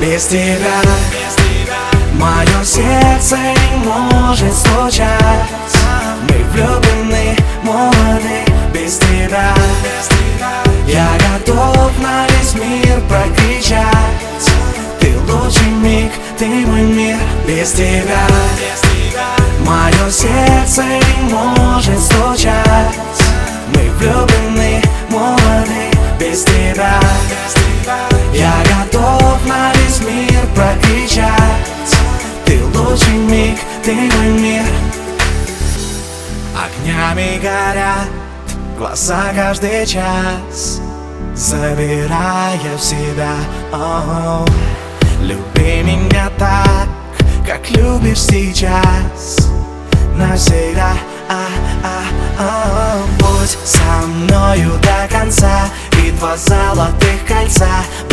[0.00, 0.80] без тебя
[2.14, 5.18] Мое сердце не может стучать.
[6.22, 9.52] Мы влюблены, молоды, без тебя.
[10.86, 13.84] Я готов на весь мир прокричать.
[15.00, 17.16] Ты лучший миг, ты мой мир,
[17.46, 18.26] без тебя.
[19.60, 22.94] Мое сердце не может стучать.
[23.74, 27.00] Мы влюблены, молоды, без тебя.
[27.84, 28.23] Я готов
[32.84, 34.62] Лучший миг, ты мой мир.
[36.54, 38.08] Огнями горят
[38.78, 40.80] глаза каждый час
[41.34, 43.34] Забирая в себя.
[43.72, 44.48] Oh,
[45.20, 46.88] Люби меня так,
[47.46, 49.48] как любишь сейчас.
[50.16, 50.92] Навсегда.
[51.28, 51.46] А,
[51.82, 52.02] а,
[52.38, 55.68] а, Будь со мною до конца
[56.04, 57.66] И два золотых кольца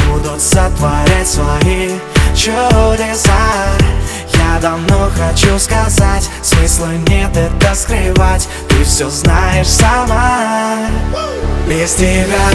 [0.07, 1.89] Будут сотворять свои
[2.33, 3.35] чудеса
[4.41, 8.47] Я давно хочу сказать Смысла нет это скрывать.
[8.69, 10.77] Ты все знаешь сама.
[11.67, 12.49] Без тебя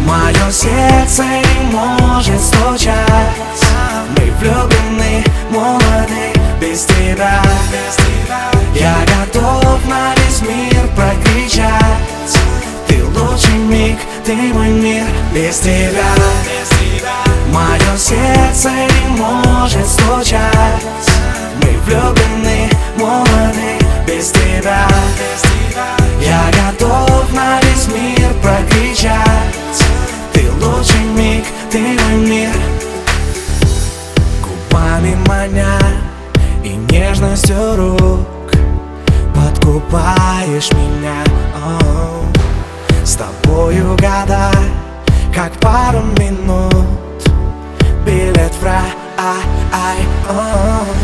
[0.00, 2.96] Мое сердце не может стучать.
[4.16, 7.42] Мы влюблены, молоды, без тебя.
[8.74, 11.80] Я готов на весь мир прокричать.
[12.86, 16.14] Ты лучший миг, ты мой мир, без тебя
[17.52, 20.82] Мое сердце не может стучать
[21.62, 24.86] Мы влюблены, молоды, без тебя.
[26.20, 29.84] Я готов на весь мир прокричать.
[30.32, 32.50] Ты лучший миг, ты мой мир.
[34.42, 35.78] Губами маня
[36.64, 38.52] и нежностью рук.
[39.34, 41.22] Подкупаешь меня
[41.54, 42.26] оу.
[43.04, 44.50] С тобою года,
[45.34, 46.00] как пару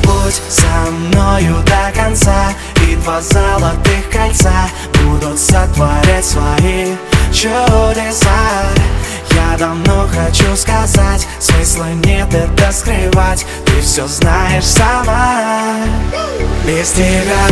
[0.02, 2.52] Будь со мною до конца
[2.88, 4.68] И два золотых кольца
[5.02, 6.96] Будут сотворять свои
[7.32, 8.70] чудеса.
[9.30, 15.74] Я давно хочу сказать Смысла нет это скрывать Ты все знаешь сама.
[16.66, 17.46] Без тебя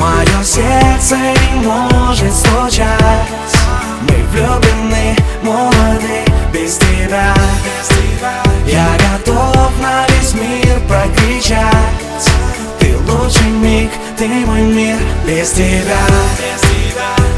[0.00, 3.28] Мое сердце не может стучать.
[4.02, 5.99] Мы влюблены, молоды,
[14.20, 16.04] ты мой мир, без тебя.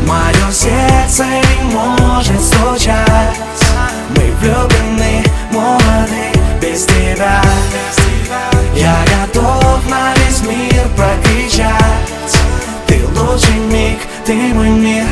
[0.04, 3.36] Мое сердце не может стучать.
[4.10, 7.40] Мы влюблены, молоды, без тебя.
[8.74, 11.70] Я готов на весь мир прокричать.
[12.88, 15.04] Ты лучший миг, ты мой мир